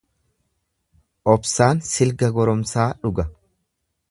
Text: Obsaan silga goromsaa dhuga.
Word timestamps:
Obsaan 1.33 1.83
silga 1.91 2.33
goromsaa 2.39 2.91
dhuga. 3.05 3.31